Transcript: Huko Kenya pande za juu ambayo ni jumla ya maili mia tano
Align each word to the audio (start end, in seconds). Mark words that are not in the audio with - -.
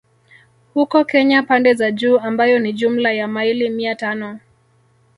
Huko 0.73 1.05
Kenya 1.05 1.43
pande 1.43 1.73
za 1.73 1.91
juu 1.91 2.19
ambayo 2.19 2.59
ni 2.59 2.73
jumla 2.73 3.11
ya 3.13 3.27
maili 3.27 3.69
mia 3.69 3.95
tano 3.95 4.39